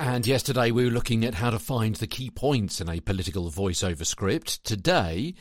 [0.00, 3.50] And yesterday we were looking at how to find the key points in a political
[3.50, 4.64] voiceover script.
[4.64, 5.34] Today,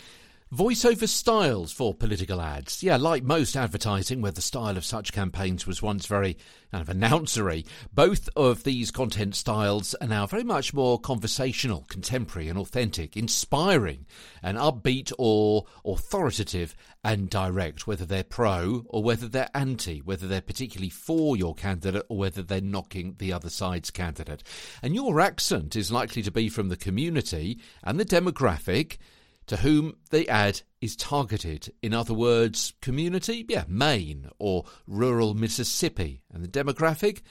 [0.54, 2.84] Voiceover styles for political ads.
[2.84, 6.38] Yeah, like most advertising, where the style of such campaigns was once very
[6.72, 12.50] kind of announcery, both of these content styles are now very much more conversational, contemporary,
[12.50, 14.06] and authentic, inspiring,
[14.44, 20.40] and upbeat or authoritative and direct, whether they're pro or whether they're anti, whether they're
[20.40, 24.44] particularly for your candidate or whether they're knocking the other side's candidate.
[24.84, 28.98] And your accent is likely to be from the community and the demographic
[29.48, 31.72] to whom the ad is targeted.
[31.82, 36.24] In other words, community, yeah, Maine or rural Mississippi.
[36.32, 37.22] And the demographic,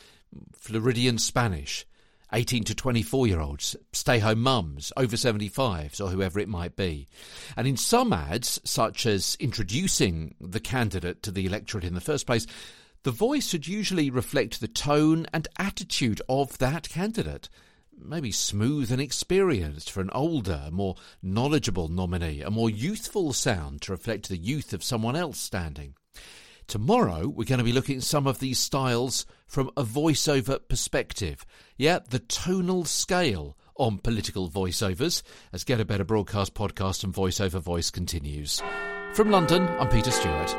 [0.54, 1.86] Floridian Spanish.
[2.34, 7.06] 18 to 24 year olds, stay home mums, over 75s, or whoever it might be.
[7.56, 12.26] And in some ads, such as introducing the candidate to the electorate in the first
[12.26, 12.46] place,
[13.02, 17.48] the voice should usually reflect the tone and attitude of that candidate
[18.04, 23.92] maybe smooth and experienced for an older, more knowledgeable nominee, a more youthful sound to
[23.92, 25.94] reflect the youth of someone else standing.
[26.66, 31.44] Tomorrow, we're going to be looking at some of these styles from a voiceover perspective.
[31.76, 35.22] Yeah, the tonal scale on political voiceovers
[35.52, 38.62] as Get a Better Broadcast podcast and voiceover voice continues.
[39.14, 40.54] From London, I'm Peter Stewart.